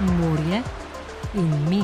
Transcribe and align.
morje 0.00 0.62
in 1.34 1.68
mi. 1.68 1.82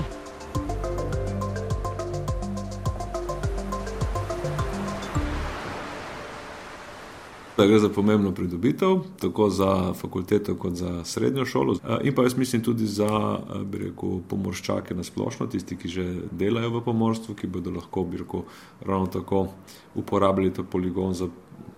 Da 7.57 7.67
gre 7.67 7.79
za 7.79 7.89
pomembno 7.89 8.33
pridobitev, 8.35 9.01
tako 9.21 9.51
za 9.51 9.93
fakulteto, 9.93 10.55
kot 10.55 10.73
za 10.73 11.05
srednjo 11.05 11.45
šolo. 11.47 11.77
In 12.03 12.15
pa 12.15 12.23
jaz 12.23 12.37
mislim 12.37 12.63
tudi 12.63 12.87
za 12.87 13.39
rekel, 13.73 14.21
pomorščake 14.29 14.95
na 14.95 15.03
splošno, 15.03 15.47
tisti, 15.47 15.77
ki 15.77 15.89
že 15.89 16.07
delajo 16.31 16.71
v 16.71 16.85
pomorstvu, 16.85 17.35
ki 17.35 17.47
bodo 17.47 17.71
lahko 17.71 18.07
rekel, 18.13 18.43
ravno 18.81 19.07
tako 19.07 19.47
uporabljali 19.95 20.55
ta 20.55 20.63
poligon 20.63 21.15
za 21.15 21.29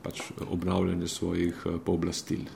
pač 0.02 0.22
obnavljanje 0.50 1.08
svojih 1.08 1.66
pooblastil. 1.84 2.48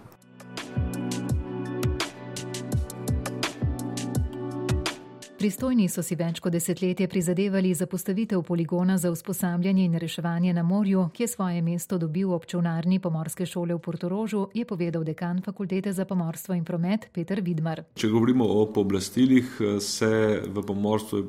Pristojni 5.40 5.86
so 5.88 6.02
si 6.04 6.18
več 6.20 6.36
kot 6.44 6.52
desetletje 6.52 7.06
prizadevali 7.08 7.70
za 7.72 7.86
postavitev 7.88 8.42
poligona 8.44 8.98
za 9.00 9.08
usposabljanje 9.08 9.84
in 9.86 9.94
reševanje 9.96 10.52
na 10.52 10.60
morju, 10.62 11.06
ki 11.16 11.22
je 11.22 11.28
svoje 11.32 11.62
mesto 11.64 11.96
dobil 11.98 12.34
ob 12.36 12.44
čolnarni 12.44 12.98
pomorske 13.00 13.46
šole 13.48 13.72
v 13.72 13.80
Portorožu, 13.80 14.42
je 14.52 14.66
povedal 14.68 15.00
dekan 15.00 15.40
Fakultete 15.40 15.94
za 15.96 16.04
pomorstvo 16.04 16.52
in 16.58 16.66
promet 16.68 17.06
Peter 17.14 17.40
Vidmar. 17.40 17.80
Če 17.96 18.10
govorimo 18.12 18.44
o 18.44 18.66
pooblastilih, 18.68 19.54
se 19.80 20.10
v 20.44 20.64
pomorstvu 20.68 21.22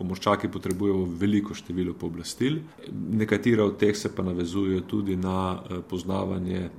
pomorščaki 0.00 0.48
potrebujejo 0.48 1.02
veliko 1.20 1.52
število 1.52 1.92
pooblastil. 1.92 2.62
Nekatera 3.20 3.66
od 3.68 3.76
teh 3.76 3.92
se 3.92 4.08
pa 4.16 4.24
navezujejo 4.24 4.86
tudi 4.88 5.18
na 5.20 5.58
poznavanje 5.90 6.70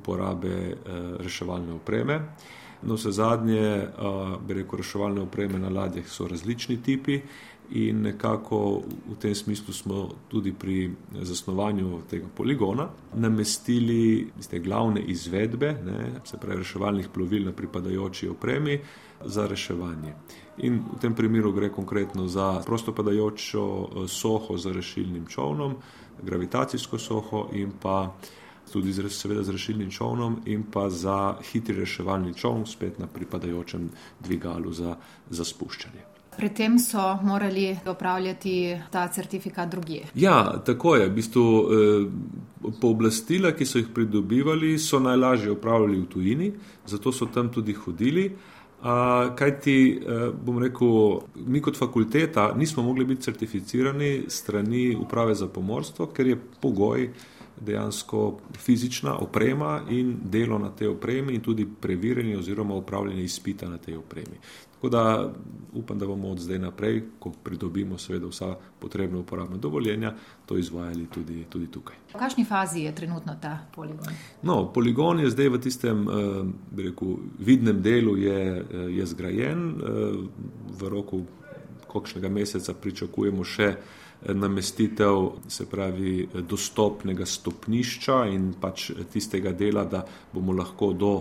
uporabe 0.00 0.78
reševalne 1.20 1.76
opreme. 1.76 2.22
Navsezadnje, 2.82 3.86
bi 4.46 4.54
rekel, 4.54 4.78
reševalne 4.78 5.20
opreme 5.20 5.58
na 5.58 5.68
ladjah 5.68 6.06
so 6.08 6.28
različni 6.28 6.82
tipi 6.82 7.20
in 7.70 8.02
nekako 8.02 8.82
v 9.08 9.16
tem 9.20 9.34
smislu 9.34 9.74
smo 9.74 10.08
tudi 10.28 10.52
pri 10.52 10.90
zasnovanju 11.12 12.00
tega 12.10 12.26
poligona 12.36 12.88
namestili 13.14 14.30
tiste 14.36 14.58
glavne 14.58 15.00
izvedbe, 15.00 15.72
ne, 15.84 16.10
se 16.24 16.38
pravi 16.40 16.58
reševalnih 16.58 17.08
plovil 17.14 17.44
na 17.44 17.52
pripadajoči 17.52 18.28
opremi 18.28 18.80
za 19.24 19.46
reševanje. 19.46 20.14
In 20.58 20.80
v 20.94 21.00
tem 21.00 21.14
primeru 21.14 21.52
gre 21.52 21.68
konkretno 21.68 22.26
za 22.28 22.62
prostopadajočo 22.66 23.88
soho 24.08 24.58
z 24.58 24.72
rešilnim 24.72 25.26
čolnom, 25.26 25.76
gravitacijsko 26.22 26.98
soho 26.98 27.48
in 27.52 27.72
pa 27.82 28.14
tudi 28.72 28.92
seveda 28.92 29.42
z 29.42 29.56
rešilnim 29.56 29.90
čolnom 29.90 30.40
in 30.46 30.62
pa 30.72 30.90
za 30.90 31.36
hitri 31.52 31.76
reševalni 31.80 32.34
čoln, 32.34 32.66
spet 32.66 32.98
na 32.98 33.06
pripadajočem 33.06 33.90
dvigalu 34.20 34.72
za, 34.72 34.96
za 35.30 35.44
spuščanje. 35.44 36.04
Pred 36.38 36.52
tem 36.54 36.78
so 36.78 37.18
morali 37.22 37.76
opravljati 37.86 38.76
ta 38.90 39.08
certifikat 39.08 39.68
drugje. 39.68 40.04
Ja, 40.14 40.62
tako 40.66 40.94
je. 40.96 41.08
V 41.08 41.14
bistvu 41.14 41.46
pooblastila, 42.80 43.50
ki 43.58 43.66
so 43.66 43.80
jih 43.80 43.88
pridobivali, 43.94 44.76
so 44.78 45.00
najlažje 45.02 45.50
opravljali 45.50 45.98
v 45.98 46.06
tujini, 46.06 46.52
zato 46.86 47.12
so 47.12 47.26
tam 47.26 47.50
tudi 47.50 47.74
hodili. 47.74 48.28
Kajti, 49.34 49.74
bom 50.46 50.62
rekel, 50.62 51.18
mi 51.42 51.58
kot 51.60 51.76
fakulteta 51.76 52.52
nismo 52.54 52.82
mogli 52.86 53.04
biti 53.04 53.22
certificirani 53.22 54.12
strani 54.28 54.94
uprave 54.94 55.34
za 55.34 55.48
pomorstvo, 55.50 56.06
ker 56.06 56.26
je 56.26 56.38
pogoj 56.60 57.08
dejansko 57.60 58.38
fizična 58.58 59.16
oprema 59.18 59.80
in 59.90 60.16
delo 60.22 60.58
na 60.58 60.70
tej 60.70 60.88
opremi 60.88 61.34
in 61.34 61.40
tudi 61.40 61.68
preverjanje 61.80 62.38
oziroma 62.38 62.74
opravljanje 62.74 63.22
izpita 63.22 63.68
na 63.68 63.78
tej 63.78 63.96
opremi. 63.96 64.38
Tako 64.78 64.88
da 64.88 65.32
upam, 65.72 65.98
da 65.98 66.06
bomo 66.06 66.28
od 66.28 66.38
zdaj 66.38 66.58
naprej, 66.58 67.02
ko 67.18 67.32
pridobimo 67.44 67.98
seveda 67.98 68.26
vsa 68.26 68.54
potrebna 68.78 69.18
uporabna 69.18 69.56
dovoljenja, 69.56 70.14
to 70.46 70.58
izvajali 70.58 71.06
tudi, 71.14 71.44
tudi 71.50 71.66
tukaj. 71.66 71.96
V 72.14 72.18
kakšni 72.18 72.44
fazi 72.44 72.80
je 72.80 72.94
trenutno 72.94 73.36
ta 73.42 73.58
poligon? 73.74 74.14
No, 74.42 74.72
poligon 74.72 75.20
je 75.20 75.30
zdaj 75.30 75.48
v 75.48 75.60
tistem, 75.60 76.06
bi 76.70 76.82
rekel, 76.82 77.16
vidnem 77.38 77.82
delu 77.82 78.16
je, 78.16 78.64
je 78.88 79.06
zgrajen, 79.06 79.74
v 80.78 80.88
roku 80.88 81.24
kakšnega 81.92 82.28
meseca 82.28 82.74
pričakujemo 82.74 83.44
še 83.44 83.72
namestitev, 84.26 85.30
se 85.48 85.66
pravi 85.70 86.28
dostopnega 86.34 87.26
stopnišča 87.26 88.24
in 88.32 88.52
pač 88.60 88.90
tistega 89.12 89.52
dela, 89.52 89.84
da 89.84 90.04
bomo 90.32 90.52
lahko 90.52 90.92
do, 90.92 91.12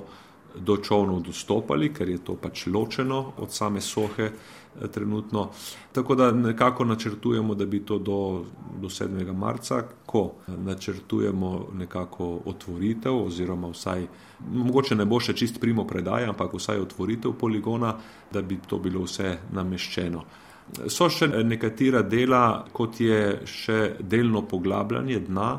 do 0.55 0.77
čolnov 0.77 1.21
dostopali, 1.27 1.91
ker 1.93 2.09
je 2.09 2.23
to 2.23 2.35
pač 2.41 2.65
ločeno 2.67 3.33
od 3.37 3.53
same 3.53 3.81
sohe 3.81 4.31
trenutno. 4.93 5.49
Tako 5.91 6.15
da 6.15 6.31
nekako 6.31 6.85
načrtujemo, 6.85 7.55
da 7.55 7.65
bi 7.65 7.79
to 7.85 7.97
do, 7.99 8.45
do 8.81 8.89
sedmega 8.89 9.33
marca, 9.33 9.83
ko 10.05 10.31
načrtujemo 10.47 11.67
nekako 11.73 12.39
otvoritev 12.45 13.25
oziroma 13.25 13.67
vsaj, 13.67 14.07
mogoče 14.53 14.95
ne 14.95 15.05
bo 15.05 15.19
še 15.19 15.33
čist 15.33 15.61
primopredaja, 15.61 16.29
ampak 16.29 16.53
vsaj 16.53 16.81
otvoritev 16.81 17.33
poligona, 17.39 17.95
da 18.33 18.41
bi 18.41 18.59
to 18.67 18.77
bilo 18.77 19.05
vse 19.05 19.37
nameščeno. 19.53 20.25
So 20.91 21.07
še 21.09 21.29
nekatera 21.47 22.01
dela, 22.03 22.65
kot 22.75 22.99
je 22.99 23.45
še 23.47 23.97
delno 24.03 24.43
poglabljanje 24.47 25.19
dna 25.29 25.51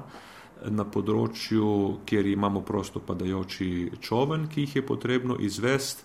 na 0.75 0.85
področju, 0.85 1.69
kjer 2.07 2.27
imamo 2.33 2.65
prostopadajoči 2.67 4.01
čoln, 4.03 4.49
ki 4.51 4.67
jih 4.67 4.77
je 4.81 4.83
potrebno 4.87 5.39
izvesti, 5.41 6.03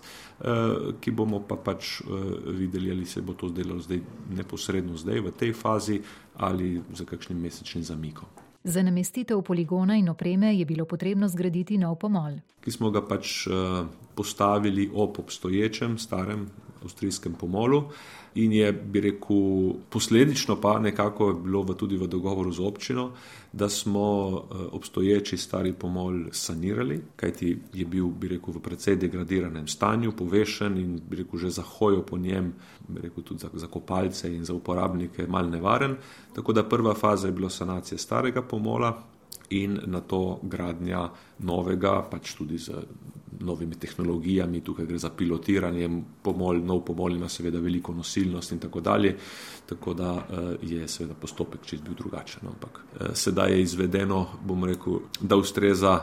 ki 1.00 1.14
bomo 1.14 1.42
pa 1.46 1.58
pač 1.58 2.00
videli, 2.54 2.90
ali 2.94 3.06
se 3.06 3.22
bo 3.22 3.34
to 3.38 3.50
zdelo 3.50 3.78
zdaj 3.82 4.00
neposredno 4.34 4.96
zdaj 4.98 5.20
v 5.26 5.34
tej 5.38 5.52
fazi 5.54 6.00
ali 6.42 6.78
s 6.78 7.04
kakšnim 7.06 7.38
mesečnim 7.38 7.84
zamikom. 7.86 8.30
Za 8.64 8.82
namestitev 8.82 9.42
poligona 9.44 9.98
in 10.00 10.08
opreme 10.08 10.54
je 10.56 10.64
bilo 10.64 10.86
potrebno 10.88 11.28
zgraditi 11.28 11.76
nov 11.78 11.98
pomol. 12.00 12.38
Ki 12.64 12.72
smo 12.72 12.88
ga 12.90 13.02
pač 13.04 13.44
postavili 14.16 14.88
ob 14.88 15.18
obstoječem 15.20 15.98
starem 15.98 16.46
avstrijskem 16.84 17.34
pomolu 17.34 17.84
in 18.34 18.52
je, 18.52 18.72
bi 18.72 19.00
rekel, 19.00 19.74
posledično 19.90 20.56
pa 20.60 20.78
nekako 20.78 21.32
bilo 21.32 21.64
tudi 21.64 21.96
v 21.96 22.06
dogovoru 22.06 22.52
z 22.52 22.60
občino, 22.60 23.10
da 23.52 23.68
smo 23.68 24.02
obstoječi 24.72 25.36
stari 25.36 25.72
pomol 25.72 26.24
sanirali, 26.32 27.00
kajti 27.16 27.58
je 27.72 27.86
bil, 27.86 28.06
bi 28.06 28.28
rekel, 28.28 28.54
v 28.54 28.60
precej 28.60 28.96
degradiranem 28.96 29.68
stanju, 29.68 30.12
povešen 30.12 30.78
in, 30.78 31.00
bi 31.10 31.22
rekel, 31.22 31.38
že 31.38 31.50
za 31.50 31.62
hojo 31.62 32.02
po 32.02 32.18
njem, 32.18 32.52
bi 32.88 33.06
rekel, 33.06 33.22
tudi 33.22 33.40
za, 33.40 33.50
za 33.52 33.66
kopalce 33.66 34.34
in 34.34 34.44
za 34.44 34.54
uporabnike 34.54 35.26
malo 35.26 35.48
nevaren. 35.48 35.96
Tako 36.34 36.52
da 36.52 36.68
prva 36.68 36.94
faza 36.94 37.28
je 37.28 37.32
bila 37.32 37.50
sanacija 37.50 37.98
starega 37.98 38.42
pomola 38.42 39.02
in 39.50 39.78
nato 39.86 40.40
gradnja 40.42 41.08
novega, 41.38 42.02
pač 42.10 42.34
tudi 42.34 42.58
z 42.58 42.72
novimi 43.44 43.78
tehnologijami, 43.80 44.60
tukaj 44.64 44.86
gre 44.86 44.98
za 44.98 45.10
pilotiranje, 45.10 45.88
pomol, 46.22 46.60
nov 46.64 46.84
pomol 46.84 47.16
ima 47.16 47.28
seveda 47.28 47.60
veliko 47.60 47.94
nosilnost 47.94 48.52
in 48.52 48.58
tako 48.58 48.80
dalje, 48.80 49.16
tako 49.66 49.94
da 49.94 50.10
je 50.62 50.88
seveda 50.88 51.14
postopek 51.14 51.64
čisto 51.64 51.84
bil 51.84 51.94
drugačen, 51.98 52.48
ampak 52.48 52.80
sedaj 53.14 53.52
je 53.52 53.62
izvedeno, 53.62 54.26
bom 54.44 54.64
rekel, 54.64 54.98
da 55.20 55.36
ustreza 55.36 56.00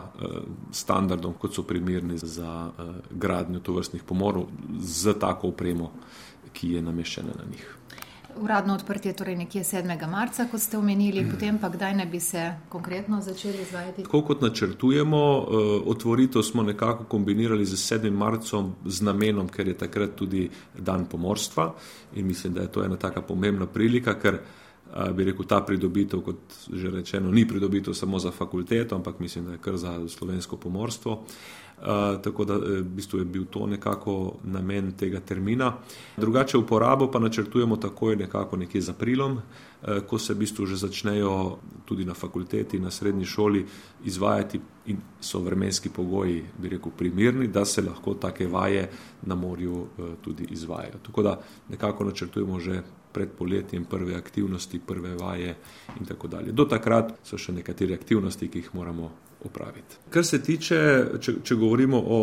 standardom, 0.72 1.34
kot 1.34 1.56
so 1.56 1.64
primerni 1.64 2.18
za 2.18 2.72
gradnjo 3.12 3.60
tovrstnih 3.60 4.04
pomolov 4.04 4.48
s 4.80 5.08
tako 5.20 5.54
opremo, 5.56 5.92
ki 6.54 6.74
je 6.76 6.82
nameščena 6.82 7.38
na 7.38 7.46
njih. 7.52 7.78
Uradno 8.36 8.74
odprtje 8.74 9.14
torej 9.14 9.36
nekje 9.36 9.64
sedmega 9.64 10.08
marca, 10.08 10.46
kot 10.52 10.62
ste 10.62 10.78
omenili, 10.78 11.26
potem 11.32 11.58
pa 11.60 11.70
kdaj 11.70 11.94
naj 11.96 12.06
bi 12.06 12.20
se 12.20 12.44
konkretno 12.70 13.22
začeli 13.22 13.62
izvajati? 13.62 14.04
Tako 14.04 14.22
kot 14.22 14.42
načrtujemo, 14.42 15.20
otvoritev 15.86 16.42
smo 16.42 16.64
nekako 16.64 17.04
kombinirali 17.04 17.66
s 17.66 17.80
sedmim 17.88 18.14
marcem 18.14 18.74
z 18.86 19.02
namenom, 19.02 19.50
ker 19.50 19.68
je 19.68 19.78
takrat 19.78 20.16
tudi 20.16 20.50
dan 20.78 21.06
pomorstva, 21.06 21.74
in 22.16 22.28
mislim, 22.28 22.54
da 22.54 22.62
je 22.62 22.72
to 22.72 22.84
ena 22.84 22.98
taka 22.98 23.22
pomembna 23.22 23.66
prilika, 23.66 24.14
ker 24.20 24.40
bi 25.16 25.24
rekel, 25.24 25.46
ta 25.48 25.62
pridobitev, 25.64 26.22
kot 26.22 26.38
že 26.74 26.92
rečeno, 26.92 27.32
ni 27.32 27.48
pridobitev 27.48 27.94
samo 27.94 28.20
za 28.20 28.32
fakulteto, 28.32 28.96
ampak 28.96 29.20
mislim, 29.20 29.46
da 29.46 29.52
je 29.52 29.58
kar 29.58 29.78
za 29.78 30.00
slovensko 30.08 30.58
pomorstvo. 30.58 31.24
Tako 32.24 32.46
da 32.46 32.58
v 32.58 32.84
bistvu 32.84 33.20
je 33.20 33.26
bil 33.26 33.46
to 33.50 33.66
nekako 33.66 34.36
namen 34.44 34.92
tega 34.92 35.20
termina. 35.20 35.74
Drugače 36.18 36.58
uporabo 36.58 37.08
pa 37.12 37.20
načrtujemo 37.20 37.78
takoj 37.78 38.16
nekako 38.16 38.58
nekje 38.58 38.82
z 38.82 38.90
aprilom, 38.90 39.40
ko 40.08 40.20
se 40.20 40.34
v 40.34 40.38
bistvu 40.38 40.66
že 40.66 40.78
začnejo 40.78 41.58
tudi 41.86 42.06
na 42.06 42.14
fakulteti, 42.14 42.80
na 42.80 42.92
srednji 42.92 43.26
šoli 43.26 43.66
izvajati 44.06 44.62
in 44.86 44.98
so 45.22 45.40
vremenski 45.40 45.90
pogoji, 45.90 46.44
bi 46.58 46.70
rekel, 46.70 46.92
primerni, 46.98 47.48
da 47.48 47.66
se 47.66 47.82
lahko 47.82 48.14
take 48.14 48.48
vaje 48.48 48.90
na 49.26 49.36
morju 49.36 49.88
tudi 50.22 50.48
izvajajo. 50.52 51.02
Tako 51.02 51.24
da 51.24 51.40
nekako 51.70 52.04
načrtujemo 52.04 52.60
že 52.60 52.82
pred 53.14 53.34
poletjem 53.38 53.86
prve 53.86 54.16
aktivnosti, 54.16 54.80
prve 54.88 55.16
vaje 55.16 55.56
in 56.00 56.06
tako 56.06 56.28
dalje. 56.28 56.52
Do 56.52 56.66
takrat 56.66 57.14
so 57.24 57.38
še 57.38 57.54
nekatere 57.56 57.98
aktivnosti, 57.98 58.48
ki 58.48 58.64
jih 58.64 58.72
moramo 58.76 59.12
opraviti. 59.46 59.98
Kar 60.10 60.26
se 60.26 60.38
tiče, 60.44 60.78
če, 61.20 61.34
če 61.44 61.56
govorimo 61.58 61.98
o 61.98 62.20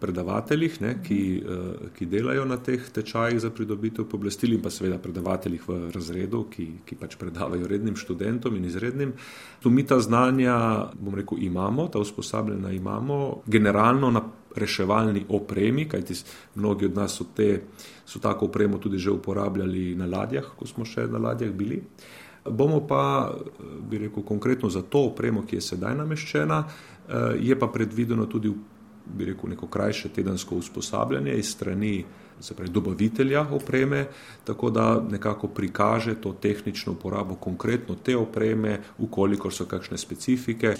predavateljih, 0.00 0.80
ne, 0.84 0.92
ki, 1.04 1.20
eh, 1.40 1.86
ki 1.96 2.08
delajo 2.12 2.44
na 2.44 2.58
teh 2.60 2.90
tečajih 2.92 3.40
za 3.40 3.50
pridobitev 3.56 4.04
pooblastil 4.10 4.52
in 4.52 4.62
pa 4.62 4.70
seveda 4.70 4.98
predavateljih 5.02 5.68
v 5.68 5.78
razredu, 5.94 6.44
ki, 6.52 6.66
ki 6.84 6.98
pač 7.00 7.16
predavajo 7.20 7.68
rednim 7.70 7.96
študentom 7.96 8.56
in 8.56 8.68
izrednim, 8.68 9.14
tu 9.62 9.72
mi 9.72 9.86
ta 9.86 10.00
znanja, 10.00 10.56
bom 11.00 11.16
rekel, 11.16 11.40
imamo, 11.48 11.88
ta 11.88 12.02
usposabljena 12.04 12.72
imamo, 12.76 13.42
generalno 13.46 14.10
na 14.10 14.22
reševalni 14.56 15.24
opremi, 15.28 15.88
kajti 15.88 16.14
mnogi 16.54 16.86
od 16.86 16.96
nas 16.96 17.16
so, 17.18 17.24
te, 17.36 17.62
so 18.04 18.18
tako 18.18 18.46
opremo 18.46 18.78
tudi 18.78 18.98
že 18.98 19.10
uporabljali 19.10 19.94
na 19.94 20.06
ladjah, 20.06 20.44
ko 20.56 20.66
smo 20.66 20.84
še 20.84 21.06
na 21.06 21.18
ladjah 21.18 21.52
bili. 21.52 21.82
Bomo 22.50 22.80
pa, 22.86 23.34
bi 23.90 23.98
rekel, 23.98 24.22
konkretno 24.22 24.70
za 24.70 24.82
to 24.82 25.06
opremo, 25.10 25.42
ki 25.42 25.56
je 25.56 25.60
sedaj 25.60 25.96
nameščena, 25.98 26.62
eh, 26.62 27.36
je 27.40 27.58
pa 27.58 27.66
predvideno 27.66 28.26
tudi, 28.26 28.52
bi 29.06 29.24
rekel, 29.24 29.50
neko 29.50 29.66
krajše 29.66 30.08
tedensko 30.08 30.56
usposabljanje 30.56 31.34
iz 31.34 31.50
strani 31.50 32.04
pravi, 32.56 32.70
dobavitelja 32.70 33.46
opreme, 33.50 34.06
tako 34.44 34.70
da 34.70 35.00
nekako 35.10 35.48
prikaže 35.48 36.14
to 36.14 36.32
tehnično 36.32 36.92
uporabo 36.92 37.34
konkretno 37.34 37.94
te 37.94 38.16
opreme, 38.16 38.80
ukolikor 38.98 39.52
so 39.52 39.64
kakšne 39.64 39.98
specifike. 39.98 40.74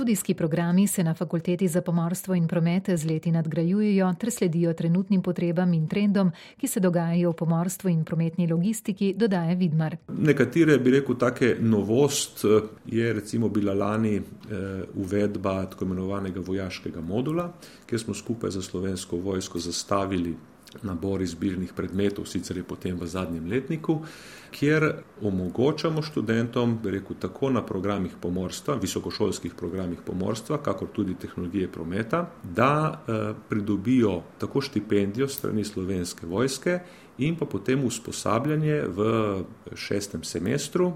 Študijski 0.00 0.34
programi 0.34 0.86
se 0.86 1.04
na 1.04 1.14
fakulteti 1.14 1.68
za 1.68 1.80
pomorstvo 1.82 2.34
in 2.34 2.48
promet 2.48 2.88
z 2.94 3.04
leti 3.04 3.30
nadgrajujejo 3.30 4.14
ter 4.20 4.30
sledijo 4.30 4.72
trenutnim 4.72 5.22
potrebam 5.22 5.74
in 5.74 5.88
trendom, 5.88 6.30
ki 6.56 6.68
se 6.68 6.80
dogajajo 6.80 7.30
v 7.30 7.36
pomorstvu 7.36 7.90
in 7.90 8.04
prometni 8.04 8.46
logistiki, 8.48 9.12
dodaja 9.14 9.54
Vidmar. 9.54 9.96
Nekatere, 10.08 10.78
bi 10.78 10.90
rekel, 10.90 11.18
take 11.20 11.56
novost 11.60 12.44
eh, 12.44 12.62
je 12.86 13.12
recimo 13.12 13.48
bila 13.48 13.74
lani 13.74 14.16
eh, 14.16 14.22
uvedba 14.94 15.66
tako 15.66 15.84
imenovanega 15.84 16.40
vojaškega 16.40 17.00
modula, 17.00 17.52
kjer 17.86 18.00
smo 18.00 18.14
skupaj 18.14 18.50
za 18.50 18.62
slovensko 18.62 19.16
vojsko 19.16 19.58
zastavili 19.58 20.34
nabor 20.82 21.22
izbirnih 21.22 21.72
predmetov, 21.76 22.26
sicer 22.26 22.56
je 22.56 22.64
potem 22.64 22.98
v 22.98 23.06
zadnjem 23.06 23.46
letniku, 23.50 24.00
kjer 24.54 24.86
omogočamo 25.22 26.02
študentom, 26.02 26.78
rekel, 26.84 27.16
tako 27.20 27.50
na 27.50 27.62
programih 27.66 28.14
pomorstva, 28.20 28.78
visokošolskih 28.80 29.54
programih 29.54 29.98
pomorstva, 30.06 30.58
kakor 30.62 30.88
tudi 30.94 31.14
tehnologije 31.14 31.68
prometa, 31.72 32.24
da 32.42 32.72
eh, 32.92 33.34
pridobijo 33.48 34.22
tako 34.38 34.60
štipendijo 34.60 35.28
strani 35.28 35.64
slovenske 35.64 36.26
vojske 36.26 36.78
in 37.18 37.36
pa 37.36 37.46
potem 37.46 37.84
usposabljanje 37.84 38.82
v 38.88 39.10
šestem 39.74 40.24
semestru, 40.24 40.92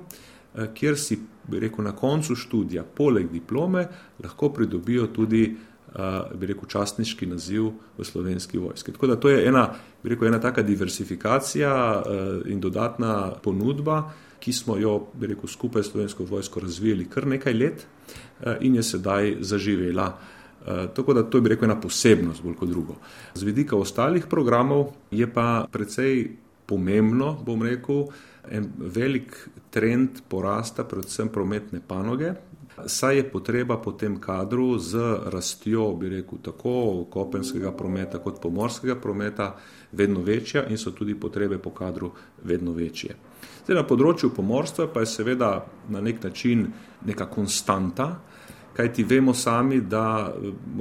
eh, 0.55 0.71
kjer 0.75 0.99
si, 0.99 1.19
rekel, 1.51 1.85
na 1.85 1.93
koncu 1.93 2.37
študija, 2.37 2.85
poleg 2.85 3.31
diplome, 3.31 3.89
lahko 4.23 4.53
pridobijo 4.53 5.07
tudi 5.07 5.57
bi 6.35 6.47
rekel, 6.47 6.67
častniški 6.69 7.27
naziv 7.31 7.69
v 7.99 8.05
slovenski 8.05 8.59
vojski. 8.59 8.93
Tako 8.93 9.07
da 9.07 9.17
to 9.17 9.31
je 9.31 9.47
ena, 9.47 9.69
bi 10.03 10.11
rekel, 10.11 10.29
ena 10.29 10.41
taka 10.43 10.63
diversifikacija 10.63 12.03
in 12.51 12.61
dodatna 12.61 13.33
ponudba, 13.43 14.03
ki 14.43 14.53
smo 14.53 14.77
jo, 14.77 14.97
bi 15.15 15.31
rekel, 15.31 15.49
skupaj 15.49 15.83
s 15.83 15.93
slovensko 15.93 16.27
vojsko 16.29 16.61
razvijali 16.61 17.07
kar 17.09 17.27
nekaj 17.27 17.55
let 17.55 17.87
in 18.61 18.75
je 18.75 18.83
sedaj 18.83 19.37
zaživela. 19.41 20.09
Tako 20.95 21.15
da 21.15 21.23
to 21.23 21.39
je, 21.39 21.43
bi 21.43 21.55
rekel, 21.55 21.71
ena 21.71 21.81
posebnost 21.81 22.43
bolj 22.43 22.57
kot 22.59 22.69
drugo. 22.69 22.97
Z 23.35 23.47
vidika 23.47 23.77
ostalih 23.77 24.27
programov 24.27 24.93
je 25.11 25.29
pa 25.33 25.67
precej 25.71 26.31
pomembno, 26.67 27.37
bom 27.45 27.63
rekel, 27.63 28.09
en 28.51 28.67
velik 28.79 29.37
trend 29.71 30.25
porasta 30.29 30.85
predvsem 30.85 31.29
prometne 31.33 31.81
panoge, 31.87 32.35
Saj 32.87 33.17
je 33.17 33.25
potreba 33.31 33.77
po 33.79 33.93
tem 33.93 34.17
kadru 34.21 34.79
z 34.79 34.99
rastjo, 35.31 35.93
bi 35.95 36.09
rekel, 36.09 36.39
tako 36.43 37.05
kopenskega 37.11 37.71
prometa 37.73 38.19
kot 38.19 38.41
pomorskega 38.43 38.97
prometa 39.01 39.55
vedno 39.93 40.21
večja 40.21 40.65
in 40.67 40.79
so 40.79 40.91
tudi 40.91 41.15
potrebe 41.15 41.59
po 41.59 41.71
kadru 41.71 42.11
vedno 42.43 42.73
večje. 42.73 43.15
Zdaj, 43.65 43.77
na 43.77 43.87
področju 43.87 44.33
pomorstva 44.35 44.89
pa 44.91 45.05
je 45.05 45.13
seveda 45.13 45.51
na 45.89 46.01
nek 46.03 46.23
način 46.25 46.67
neka 47.07 47.29
konstanta, 47.31 48.09
kajti 48.75 49.05
vemo 49.05 49.35
sami, 49.35 49.81
da 49.81 50.33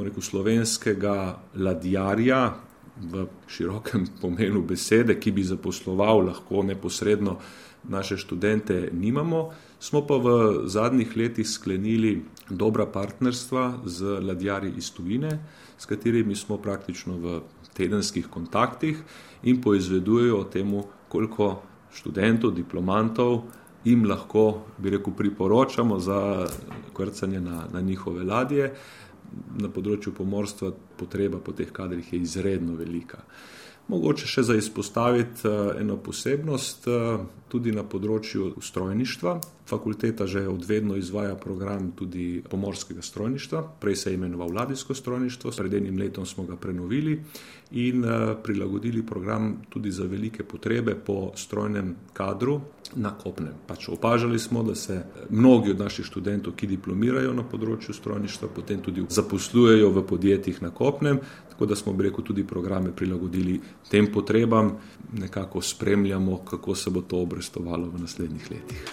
rekel, 0.02 0.22
slovenskega 0.22 1.18
ladjarja 1.56 2.42
v 2.98 3.28
širokem 3.48 4.08
pomenu 4.22 4.64
besede, 4.66 5.20
ki 5.20 5.32
bi 5.32 5.46
zaposloval 5.46 6.26
lahko 6.32 6.64
neposredno 6.66 7.38
naše 7.84 8.18
študente, 8.18 8.90
nimamo. 8.94 9.52
Smo 9.84 10.00
pa 10.08 10.16
v 10.16 10.28
zadnjih 10.72 11.12
letih 11.18 11.48
sklenili 11.48 12.22
dobra 12.50 12.86
partnerstva 12.86 13.84
z 13.86 14.20
ladjarji 14.24 14.72
iz 14.78 14.94
tujine, 14.96 15.40
s 15.78 15.86
katerimi 15.86 16.36
smo 16.36 16.58
praktično 16.58 17.18
v 17.20 17.42
tedenskih 17.76 18.30
kontaktih 18.32 19.02
in 19.44 19.60
poizvedujejo 19.62 20.38
o 20.40 20.46
tem, 20.48 20.72
koliko 21.12 21.50
študentov, 21.92 22.54
diplomantov 22.56 23.42
jim 23.84 24.06
lahko, 24.08 24.64
bi 24.78 24.96
rekel, 24.96 25.14
priporočamo 25.18 26.00
za 26.00 26.48
krcanje 26.96 27.42
na, 27.42 27.66
na 27.74 27.82
njihove 27.82 28.24
ladje. 28.24 28.72
Na 29.60 29.68
področju 29.68 30.14
pomorstva 30.16 30.72
potreba 30.96 31.44
po 31.44 31.52
teh 31.52 31.72
kadrih 31.76 32.14
je 32.14 32.22
izredno 32.24 32.80
velika. 32.80 33.20
Mogoče 33.88 34.28
še 34.28 34.44
za 34.48 34.56
izpostaviti 34.56 35.48
eh, 35.48 35.82
eno 35.82 35.98
posebnost, 36.00 36.88
eh, 36.88 37.26
tudi 37.52 37.74
na 37.76 37.84
področju 37.84 38.56
strojništva. 38.64 39.34
Fakulteta 39.70 40.26
že 40.28 40.48
odvedno 40.50 40.96
izvaja 41.00 41.36
program 41.40 41.92
tudi 41.96 42.42
pomorskega 42.50 43.02
strojništva, 43.02 43.62
prej 43.80 43.96
se 43.96 44.12
je 44.12 44.18
imenoval 44.18 44.50
Vladijsko 44.52 44.96
strojništvo, 44.96 45.52
pred 45.58 45.74
enim 45.74 46.00
letom 46.00 46.26
smo 46.26 46.44
ga 46.44 46.56
prenovili 46.56 47.20
in 47.72 48.06
eh, 48.06 48.36
prilagodili 48.44 49.06
program 49.06 49.62
tudi 49.70 49.92
za 49.92 50.08
velike 50.08 50.44
potrebe 50.44 50.96
po 50.96 51.32
strojnem 51.36 51.96
kadru 52.14 52.62
na 52.96 53.14
kopnem. 53.18 53.54
Pač 53.68 53.90
opažali 53.90 54.40
smo, 54.40 54.64
da 54.64 54.76
se 54.76 55.04
mnogi 55.30 55.72
od 55.72 55.80
naših 55.80 56.06
študentov, 56.06 56.56
ki 56.56 56.68
diplomirajo 56.76 57.34
na 57.34 57.44
področju 57.44 57.94
strojništva, 57.94 58.50
potem 58.56 58.82
tudi 58.82 59.06
zaposlujejo 59.10 59.90
v 59.94 60.06
podjetjih 60.08 60.62
na 60.62 60.70
kopnem, 60.70 61.20
tako 61.64 61.70
da 61.70 61.76
smo, 61.76 61.94
bi 61.94 62.04
rekel, 62.04 62.24
tudi 62.24 62.44
programe 62.44 62.92
prilagodili 62.92 63.62
tem 63.90 64.08
potrebam, 64.12 64.72
nekako 65.14 65.62
spremljamo, 65.62 66.38
kako 66.38 66.76
se 66.76 66.90
bo 66.90 67.02
to 67.02 67.22
obrestovalo 67.22 67.88
v 67.88 68.02
naslednjih 68.02 68.52
letih. 68.52 68.84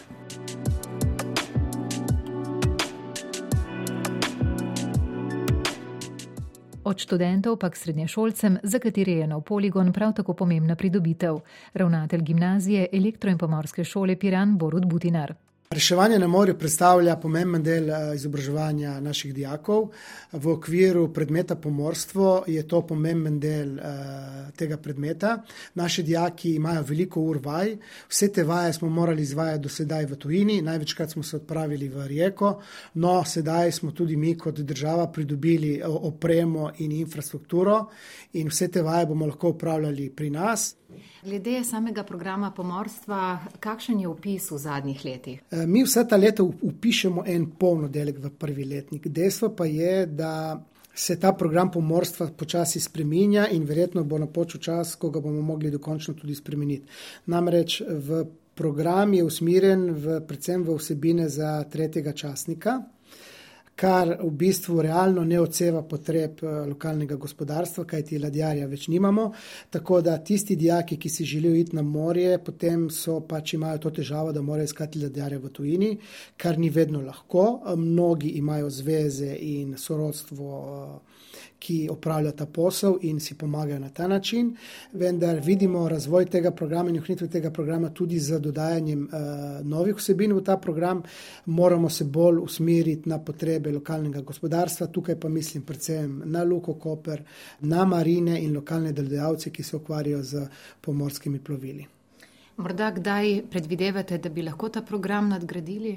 Od 6.85 6.99
študentov 6.99 7.59
pa 7.59 7.71
k 7.71 7.77
srednješolcem, 7.77 8.59
za 8.63 8.79
katere 8.79 9.13
je 9.13 9.27
nov 9.27 9.43
poligon 9.43 9.93
prav 9.93 10.15
tako 10.15 10.35
pomembna 10.35 10.77
pridobitev. 10.77 11.41
Ravnatelj 11.75 12.23
gimnazije 12.23 12.87
elektro 12.93 13.31
in 13.31 13.39
pomorske 13.39 13.85
šole 13.85 14.17
Piran 14.17 14.59
Borut 14.59 14.85
Butinar. 14.85 15.35
Reševanje 15.75 16.19
na 16.19 16.27
morju 16.27 16.59
predstavlja 16.59 17.13
pomemben 17.17 17.63
del 17.63 17.91
eh, 17.91 18.15
izobraževanja 18.17 18.97
naših 19.01 19.35
dijakov. 19.35 19.85
V 20.33 20.49
okviru 20.51 21.05
predmeta 21.15 21.55
pomorstvo 21.57 22.43
je 22.47 22.65
to 22.69 22.81
pomemben 22.87 23.37
del 23.41 23.77
uh, 23.79 24.49
tega 24.57 24.77
predmeta. 24.83 25.37
Naši 25.75 26.03
dijaki 26.03 26.55
imajo 26.55 26.83
veliko 26.89 27.21
ur 27.21 27.39
vaj, 27.45 27.77
vse 28.09 28.33
te 28.33 28.45
vaje 28.45 28.73
smo 28.73 28.89
morali 28.89 29.23
izvajati 29.23 29.63
do 29.63 29.69
sedaj 29.69 30.07
v 30.07 30.17
tujini, 30.17 30.59
največkrat 30.63 31.11
smo 31.11 31.23
se 31.23 31.37
odpravili 31.37 31.89
v 31.89 32.07
Rijeko, 32.07 32.53
no 32.95 33.25
sedaj 33.25 33.73
smo 33.73 33.93
tudi 33.93 34.17
mi 34.17 34.35
kot 34.39 34.59
država 34.59 35.07
pridobili 35.13 35.77
eh, 35.77 35.87
opremo 35.87 36.73
in 36.79 36.93
infrastrukturo 36.93 37.85
in 38.33 38.51
vse 38.51 38.69
te 38.69 38.83
vaje 38.83 39.07
bomo 39.07 39.27
lahko 39.27 39.55
upravljali 39.55 40.11
pri 40.11 40.31
nas. 40.31 40.75
Glede 41.23 41.65
samega 41.65 42.03
programa 42.05 42.51
pomorstva, 42.51 43.39
kakšen 43.61 44.01
je 44.01 44.09
opis 44.09 44.51
v 44.51 44.59
zadnjih 44.59 45.05
letih? 45.05 45.43
E, 45.51 45.67
mi 45.67 45.85
vse 45.85 46.07
ta 46.09 46.17
leta 46.17 46.43
upišemo 46.43 47.25
en 47.27 47.47
polnodelek 47.59 48.19
v 48.19 48.31
prvi 48.39 48.65
letnik. 48.65 49.07
Dejstvo 49.07 49.55
pa 49.57 49.67
je, 49.67 50.07
da 50.07 50.61
se 50.95 51.17
ta 51.21 51.33
program 51.33 51.71
pomorstva 51.71 52.29
počasi 52.37 52.81
spreminja 52.81 53.49
in 53.49 53.65
verjetno 53.65 54.05
bo 54.05 54.19
napočil 54.19 54.61
čas, 54.61 54.95
ko 54.97 55.11
ga 55.11 55.21
bomo 55.21 55.43
mogli 55.43 55.71
dokončno 55.71 56.15
tudi 56.15 56.35
spremeniti. 56.35 56.89
Namreč 57.27 57.81
v 57.87 58.25
program 58.55 59.15
je 59.15 59.25
usmerjen 59.25 59.91
v, 59.91 60.21
predvsem 60.29 60.65
v 60.65 60.77
vsebine 60.77 61.29
za 61.29 61.65
tretjega 61.65 62.13
časnika 62.13 62.81
kar 63.81 64.11
v 64.21 64.31
bistvu 64.37 64.83
realno 64.85 65.25
ne 65.25 65.39
odseva 65.41 65.81
potreb 65.89 66.43
eh, 66.45 66.57
lokalnega 66.69 67.17
gospodarstva, 67.17 67.87
kajti 67.89 68.19
ladjarja 68.21 68.69
več 68.69 68.89
nimamo. 68.93 69.31
Tako 69.73 70.03
da 70.05 70.19
tisti 70.19 70.57
dijaki, 70.57 70.99
ki 71.01 71.09
si 71.09 71.25
želijo 71.25 71.55
iti 71.63 71.77
na 71.77 71.83
morje, 71.83 72.37
potem 72.45 72.89
so 72.91 73.21
pač 73.29 73.55
imajo 73.57 73.79
to 73.87 73.95
težavo, 74.01 74.35
da 74.37 74.43
morajo 74.45 74.69
iskati 74.69 75.01
ladjarja 75.01 75.39
v 75.41 75.53
tujini, 75.57 75.91
kar 76.37 76.59
ni 76.59 76.69
vedno 76.71 77.01
lahko. 77.07 77.47
Mnogi 77.77 78.37
imajo 78.43 78.71
zveze 78.71 79.37
in 79.41 79.77
sorodstvo 79.79 80.51
ki 81.61 81.89
opravljajo 81.93 82.37
ta 82.37 82.47
posel 82.47 82.97
in 83.03 83.21
si 83.21 83.35
pomagajo 83.39 83.79
na 83.79 83.89
ta 83.89 84.09
način. 84.09 84.55
Vendar 84.93 85.41
vidimo 85.45 85.89
razvoj 85.89 86.27
tega 86.27 86.51
programa 86.51 86.91
in 86.91 86.99
ohranitev 86.99 87.29
tega 87.29 87.51
programa 87.51 87.91
tudi 87.91 88.19
z 88.19 88.41
dodajanjem 88.41 89.03
uh, 89.05 89.67
novih 89.67 89.97
vsebin 89.97 90.33
v 90.33 90.45
ta 90.45 90.57
program. 90.57 91.03
Moramo 91.47 91.91
se 91.91 92.05
bolj 92.05 92.39
usmeriti 92.39 93.09
na 93.09 93.19
potrebe 93.19 93.70
lokalnega 93.73 94.21
gospodarstva, 94.21 94.87
tukaj 94.87 95.21
pa 95.21 95.29
mislim 95.29 95.63
predvsem 95.63 96.23
na 96.25 96.43
Luko 96.43 96.75
Koper, 96.75 97.23
na 97.61 97.85
marine 97.85 98.41
in 98.43 98.55
lokalne 98.55 98.93
delodajalce, 98.93 99.51
ki 99.51 99.63
se 99.63 99.77
ukvarjajo 99.77 100.23
z 100.23 100.47
pomorskimi 100.81 101.39
plovili. 101.39 101.87
Morda 102.61 102.91
kdaj 102.91 103.43
predvidevate, 103.51 104.19
da 104.19 104.29
bi 104.29 104.43
lahko 104.43 104.69
ta 104.69 104.83
program 104.83 105.29
nadgradili? 105.29 105.95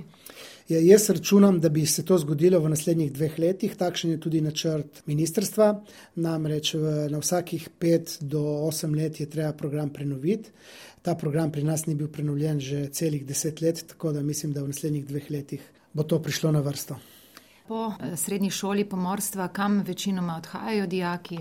Ja, 0.70 0.80
jaz 0.80 1.10
računam, 1.10 1.60
da 1.60 1.70
bi 1.70 1.86
se 1.86 2.06
to 2.06 2.18
zgodilo 2.18 2.60
v 2.64 2.70
naslednjih 2.72 3.12
dveh 3.12 3.36
letih. 3.40 3.76
Takšen 3.76 4.14
je 4.14 4.20
tudi 4.20 4.42
načrt 4.42 5.02
ministrstva. 5.06 5.68
Namreč 6.16 6.74
na 7.12 7.20
vsakih 7.20 7.68
pet 7.80 8.18
do 8.22 8.44
osem 8.70 8.96
let 8.96 9.20
je 9.20 9.30
treba 9.30 9.52
program 9.54 9.90
prenoviti. 9.94 10.56
Ta 11.02 11.16
program 11.20 11.52
pri 11.52 11.64
nas 11.68 11.86
ni 11.86 11.96
bil 12.00 12.08
prenovljen 12.08 12.60
že 12.60 12.88
celih 12.96 13.26
deset 13.28 13.62
let, 13.62 13.84
tako 13.88 14.14
da 14.14 14.22
mislim, 14.24 14.54
da 14.54 14.64
v 14.64 14.72
naslednjih 14.72 15.08
dveh 15.08 15.32
letih 15.32 15.72
bo 15.94 16.04
to 16.04 16.22
prišlo 16.22 16.52
na 16.52 16.62
vrsto. 16.64 16.96
Po 17.68 17.94
eh, 18.00 18.18
srednji 18.18 18.50
šoli 18.50 18.86
pomorstva, 18.86 19.48
kam 19.48 19.82
večinoma 19.82 20.36
odhajajo 20.38 20.88
dijaki? 20.88 21.38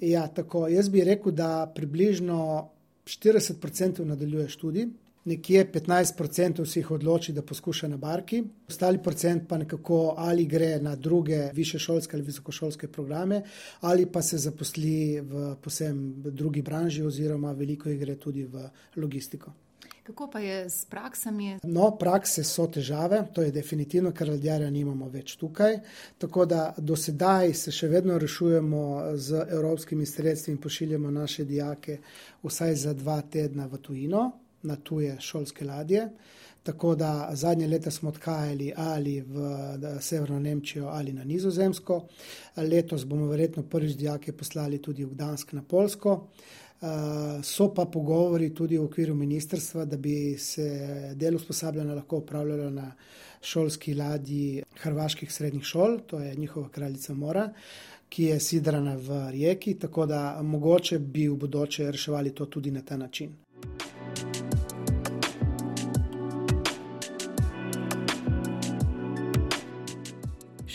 Ja, 0.00 0.26
tako. 0.26 0.68
Jaz 0.68 0.88
bi 0.88 1.04
rekel, 1.04 1.32
da 1.32 1.72
približno 1.74 2.68
40% 3.04 4.04
nadaljuje 4.04 4.48
študij, 4.48 4.86
nekje 5.24 5.72
15% 5.72 6.64
se 6.64 6.80
jih 6.80 6.90
odloči, 6.90 7.32
da 7.32 7.42
poskuša 7.42 7.88
na 7.88 7.96
barki, 7.96 8.42
ostali 8.68 9.02
procent 9.02 9.48
pa 9.48 9.58
nekako 9.58 10.14
ali 10.16 10.46
gre 10.46 10.78
na 10.80 10.96
druge 10.96 11.50
višešolske 11.52 12.16
ali 12.16 12.24
visokošolske 12.24 12.88
programe, 12.88 13.42
ali 13.80 14.06
pa 14.06 14.22
se 14.22 14.38
zaposli 14.38 15.20
v 15.20 15.54
posebni 15.62 16.30
drugi 16.30 16.62
branži, 16.62 17.02
oziroma 17.02 17.52
veliko 17.52 17.88
jih 17.88 18.00
gre 18.00 18.16
tudi 18.16 18.44
v 18.44 18.68
logistiko. 18.96 19.52
Kako 20.06 20.28
pa 20.30 20.38
je 20.38 20.70
s 20.70 20.84
praksami? 20.84 21.58
No, 21.62 21.88
prakse 21.98 22.44
so 22.44 22.68
težave, 22.70 23.24
to 23.34 23.42
je 23.42 23.50
definitivno, 23.50 24.12
ker 24.14 24.28
ladjarja 24.30 24.68
nimamo 24.70 25.08
več 25.10 25.34
tukaj. 25.34 25.80
Tako 26.22 26.44
da 26.46 26.60
do 26.78 26.94
sedaj 26.96 27.50
se 27.58 27.72
še 27.74 27.88
vedno 27.90 28.14
rešujemo 28.22 28.82
z 29.18 29.40
evropskimi 29.50 30.06
sredstvi 30.06 30.52
in 30.54 30.60
pošiljamo 30.62 31.10
naše 31.10 31.44
dijake 31.44 31.98
vsaj 32.44 32.74
za 32.84 32.92
dva 32.94 33.18
tedna 33.22 33.66
v 33.66 33.80
tujino, 33.82 34.30
na 34.62 34.76
tuje 34.76 35.16
šolske 35.20 35.66
ladje. 35.66 36.06
Tako 36.62 36.94
da 36.94 37.30
zadnje 37.32 37.66
leta 37.66 37.90
smo 37.90 38.12
odhajali 38.14 38.72
ali 38.76 39.20
v 39.20 39.98
Severno 40.00 40.38
Nemčijo 40.40 40.86
ali 40.86 41.12
na 41.12 41.24
Nizozemsko. 41.24 42.04
Letos 42.56 43.06
bomo 43.06 43.26
verjetno 43.26 43.62
prvič 43.62 43.96
dijake 43.96 44.32
poslali 44.32 44.78
tudi 44.82 45.04
v 45.04 45.14
Gdansk 45.14 45.52
na 45.52 45.62
Polsko. 45.62 46.14
Eh, 46.26 46.65
so 47.42 47.68
pa 47.74 47.84
pogovori 47.84 48.54
tudi 48.54 48.78
v 48.78 48.84
okviru 48.84 49.14
ministrstva, 49.14 49.84
da 49.84 49.96
bi 49.96 50.36
se 50.38 50.66
del 51.14 51.36
usposabljanja 51.36 51.94
lahko 51.94 52.18
upravljalo 52.18 52.70
na 52.70 52.92
šolski 53.42 53.94
ladji 53.94 54.62
hrvaških 54.82 55.32
srednjih 55.32 55.64
šol, 55.64 55.98
to 56.06 56.20
je 56.20 56.34
njihova 56.34 56.68
kraljica 56.68 57.14
Mora, 57.14 57.48
ki 58.08 58.24
je 58.24 58.40
sidrana 58.40 58.96
v 58.96 59.30
rijeki, 59.30 59.74
tako 59.74 60.06
da 60.06 60.42
mogoče 60.42 60.98
bi 60.98 61.28
v 61.28 61.36
bodoče 61.36 61.90
reševali 61.90 62.34
to 62.34 62.46
tudi 62.46 62.70
na 62.70 62.82
ta 62.82 62.96
način. 62.96 63.45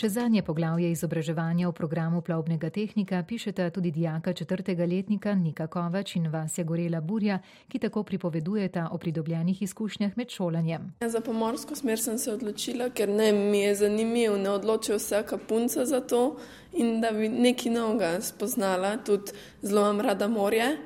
Še 0.02 0.08
zadnje 0.18 0.40
poglavje 0.42 0.88
izobraževanja 0.90 1.68
v 1.68 1.72
programu 1.78 2.24
plovbnega 2.26 2.72
tehnika 2.74 3.20
pišeta 3.22 3.68
tudi 3.70 3.92
dijaka 3.94 4.32
četrtega 4.34 4.82
letnika 4.82 5.34
Nika 5.34 5.68
Kovač 5.70 6.16
in 6.18 6.26
Vasja 6.26 6.64
Gorela 6.66 6.98
Burja, 7.00 7.36
ki 7.70 7.78
tako 7.78 8.02
pripovedujeta 8.02 8.88
o 8.90 8.98
pridobljenih 8.98 9.62
izkušnjah 9.62 10.16
med 10.18 10.34
šolanjem. 10.34 10.90
Ja, 11.06 11.08
za 11.08 11.20
pomorsko 11.22 11.78
smer 11.78 12.02
sem 12.02 12.18
se 12.18 12.32
odločila, 12.34 12.90
ker 12.90 13.14
ne 13.14 13.30
mi 13.30 13.60
je 13.62 13.76
zanimivo, 13.84 14.34
ne 14.42 14.50
odločil 14.50 14.98
vsaka 14.98 15.38
punca 15.38 15.86
za 15.86 16.00
to 16.00 16.34
in 16.74 16.98
da 16.98 17.14
bi 17.14 17.30
nekaj 17.30 17.70
novega 17.70 18.16
spoznala, 18.26 18.96
tudi 19.06 19.38
zelo 19.62 19.86
imam 19.86 20.02
rada 20.02 20.26
morje. 20.26 20.80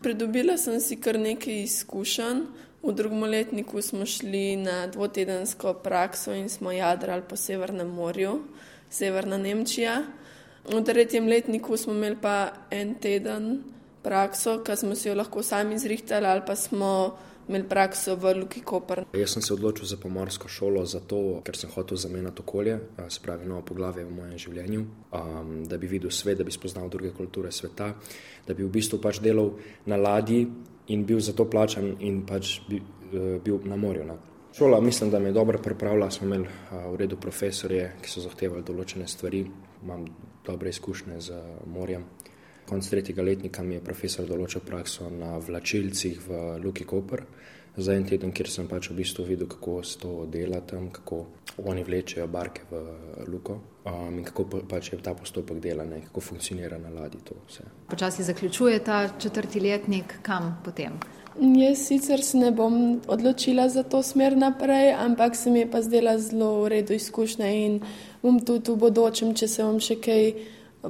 Pridobila 0.00 0.56
sem 0.56 0.80
si 0.80 0.96
kar 0.96 1.20
nekaj 1.20 1.66
izkušenj. 1.68 2.46
V 2.84 2.92
drugem 2.92 3.22
letniku 3.22 3.82
smo 3.82 4.06
šli 4.06 4.56
na 4.56 4.86
dvotedensko 4.86 5.74
prakso 5.74 6.32
in 6.32 6.48
smo 6.48 6.72
jadrali 6.72 7.22
po 7.28 7.36
Severnem 7.36 7.88
morju, 7.88 8.42
Severna 8.90 9.38
Nemčija. 9.38 10.02
V 10.68 10.84
tretjem 10.84 11.28
letniku 11.28 11.76
smo 11.76 11.92
imeli 11.92 12.16
pa 12.20 12.52
en 12.70 12.94
teden 13.00 13.62
prakso, 14.02 14.58
ki 14.60 14.76
smo 14.76 14.94
si 14.94 15.08
jo 15.08 15.14
lahko 15.14 15.42
sami 15.42 15.78
zrihtali, 15.78 16.26
ali 16.26 16.42
pa 16.46 16.56
smo 16.56 17.16
imeli 17.48 17.64
prakso 17.68 18.16
v 18.16 18.34
Luki 18.36 18.60
Koper. 18.60 19.04
Jaz 19.16 19.32
sem 19.32 19.42
se 19.42 19.54
odločil 19.54 19.88
za 19.88 19.96
pomorsko 19.96 20.48
šolo 20.48 20.84
zato, 20.84 21.40
ker 21.44 21.56
sem 21.56 21.72
hotel 21.72 21.96
zamenjati 21.96 22.44
okolje, 22.44 22.78
se 23.08 23.20
pravi 23.24 23.48
novo 23.48 23.62
poglavje 23.64 24.04
v 24.04 24.12
mojem 24.12 24.38
življenju, 24.38 24.84
um, 25.12 25.56
da 25.64 25.80
bi 25.80 25.88
videl 25.88 26.12
svet, 26.12 26.36
da 26.38 26.44
bi 26.44 26.52
spoznal 26.52 26.92
druge 26.92 27.16
kulture 27.16 27.52
sveta, 27.52 27.94
da 28.46 28.54
bi 28.54 28.64
v 28.64 28.68
bistvu 28.76 29.00
pač 29.00 29.24
delal 29.24 29.54
na 29.86 29.96
ladji 29.96 30.44
in 30.88 31.04
bil 31.04 31.20
za 31.20 31.32
to 31.32 31.48
plačan 31.50 31.96
in 32.00 32.22
pač 32.26 32.60
bi, 32.68 32.80
uh, 32.80 33.42
bil 33.44 33.60
na 33.64 33.76
morju. 33.76 34.04
Ne. 34.04 34.18
Šola, 34.54 34.80
mislim, 34.80 35.10
da 35.10 35.18
me 35.18 35.28
je 35.28 35.32
dobro 35.32 35.58
pripravila. 35.58 36.10
Smo 36.10 36.26
imeli 36.26 36.46
uh, 36.46 36.92
v 36.92 36.96
redu 36.96 37.16
profesorje, 37.16 37.92
ki 38.02 38.10
so 38.10 38.22
zahtevali 38.22 38.62
določene 38.62 39.08
stvari. 39.08 39.44
Imam 39.82 40.06
dobre 40.46 40.70
izkušnje 40.70 41.20
z 41.20 41.40
morjem. 41.66 42.04
Konec 42.68 42.88
tretjega 42.88 43.22
letnika 43.22 43.62
mi 43.62 43.74
je 43.74 43.84
profesor 43.84 44.26
določil 44.26 44.62
prakso 44.64 45.10
na 45.10 45.36
vlačilcih 45.38 46.20
v 46.28 46.44
Luki 46.64 46.86
Koper 46.88 47.24
za 47.76 47.94
en 47.94 48.04
teden, 48.06 48.32
kjer 48.32 48.50
sem 48.50 48.68
pač 48.70 48.90
v 48.90 48.98
bistvu 49.00 49.24
videl, 49.26 49.48
kako 49.50 49.82
se 49.82 49.98
to 49.98 50.26
dela 50.30 50.60
tam, 50.60 50.90
kako 50.94 51.24
oni 51.64 51.84
vlečejo 51.84 52.26
barke 52.26 52.62
v 52.70 52.82
Luko 53.28 53.58
um, 53.84 54.18
in 54.18 54.24
kako 54.24 54.62
pač 54.68 54.92
je 54.92 54.98
ta 55.02 55.14
postopek 55.14 55.60
dela, 55.62 55.84
ne, 55.84 56.00
kako 56.06 56.20
funkcionira 56.20 56.78
na 56.78 56.90
ladji 56.94 57.20
to 57.24 57.34
vse. 57.48 57.66
Počasi 57.90 58.22
zaključuje 58.22 58.78
ta 58.84 59.08
četrti 59.18 59.60
letnik, 59.60 60.18
kam 60.22 60.60
potem? 60.64 60.98
Jaz 61.34 61.86
sicer 61.88 62.22
se 62.22 62.38
ne 62.38 62.50
bom 62.54 63.00
odločila 63.10 63.68
za 63.68 63.82
to 63.82 64.02
smer 64.02 64.36
naprej, 64.36 64.92
ampak 64.92 65.36
se 65.36 65.50
mi 65.50 65.64
je 65.64 65.70
pa 65.70 65.82
zdela 65.82 66.18
zelo 66.18 66.62
v 66.62 66.68
redu 66.68 66.94
izkušnja 66.94 67.48
in 67.50 67.80
bom 68.22 68.38
tudi 68.40 68.70
v 68.70 68.76
bodočem, 68.76 69.34
če 69.34 69.48
se 69.48 69.66
bom 69.66 69.80
še 69.82 69.98
kaj 69.98 70.30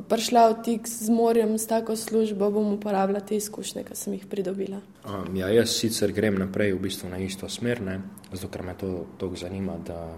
prišla 0.01 0.49
v 0.51 0.55
tik 0.65 0.89
z 0.89 1.11
morjem, 1.11 1.55
s 1.59 1.67
tako 1.71 1.97
službo, 1.97 2.51
bom 2.51 2.75
uporabljala 2.75 3.23
te 3.23 3.37
izkušnje, 3.39 3.85
ki 3.87 3.97
sem 3.97 4.17
jih 4.19 4.27
pridobila. 4.27 4.83
Um, 5.07 5.37
ja, 5.37 5.49
jaz 5.55 5.77
sicer 5.79 6.13
grem 6.13 6.39
naprej 6.41 6.75
v 6.75 6.83
bistvu 6.89 7.11
na 7.11 7.23
isto 7.23 7.49
smer, 7.49 7.83
ne? 7.83 8.01
zato 8.33 8.51
ker 8.51 8.67
me 8.67 8.75
to 8.75 9.07
tako 9.19 9.39
zanima, 9.39 9.79
da 9.79 10.11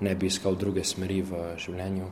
ne 0.00 0.14
bi 0.14 0.26
iskal 0.26 0.56
druge 0.56 0.84
smeri 0.84 1.20
v 1.22 1.54
življenju. 1.60 2.08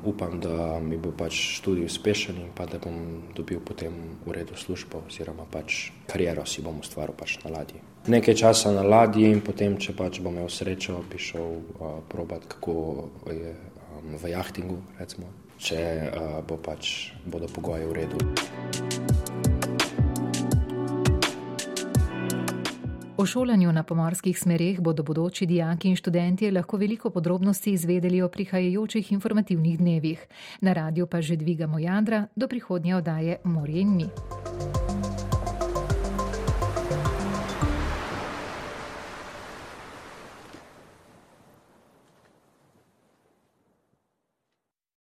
Upam, 0.00 0.38
da 0.40 0.78
mi 0.80 0.96
bo 0.96 1.10
pač 1.12 1.36
študij 1.58 1.84
uspešen 1.84 2.38
in 2.40 2.52
pa 2.56 2.64
da 2.64 2.78
bom 2.80 3.26
dobil 3.36 3.60
potem 3.60 4.16
v 4.24 4.32
redu 4.32 4.56
službo 4.56 5.02
oziroma 5.10 5.44
pač 5.44 5.90
kariero 6.08 6.46
si 6.48 6.62
bom 6.64 6.78
ustvaril 6.80 7.12
pač 7.12 7.36
na 7.44 7.52
ladji. 7.52 7.82
Nekaj 8.08 8.38
časa 8.40 8.72
na 8.72 8.80
ladji 8.80 9.28
in 9.28 9.42
potem, 9.44 9.76
če 9.76 9.92
pač 9.92 10.22
bom 10.24 10.32
imel 10.32 10.48
srečo, 10.48 11.02
bi 11.04 11.20
šel 11.20 11.52
uh, 11.76 12.00
probat, 12.08 12.48
kako 12.48 13.10
je 13.28 13.52
um, 13.52 14.16
v 14.16 14.32
jahtingu, 14.32 14.80
recimo, 14.96 15.28
če 15.60 15.80
uh, 16.08 16.40
bo 16.46 16.56
pač, 16.56 17.12
bodo 17.28 17.48
pogoji 17.52 17.84
v 17.84 17.92
redu. 17.92 18.18
O 23.20 23.26
šolanju 23.26 23.72
na 23.72 23.82
pomorskih 23.84 24.38
smereh 24.38 24.80
bodo 24.80 25.04
bodoči 25.04 25.44
dijaki 25.46 25.90
in 25.92 25.96
študentje 25.96 26.48
lahko 26.56 26.80
veliko 26.80 27.10
podrobnosti 27.10 27.74
izvedeli 27.76 28.22
o 28.22 28.28
prihajajočih 28.32 29.12
informativnih 29.12 29.78
dnevih. 29.78 30.26
Na 30.60 30.72
radiju 30.72 31.06
pa 31.06 31.20
že 31.20 31.36
dvigamo 31.36 31.78
jadra 31.78 32.26
do 32.36 32.48
prihodnje 32.48 32.96
oddaje 32.96 33.36
Morje 33.44 33.80
in 33.80 33.96
mi. 33.96 34.08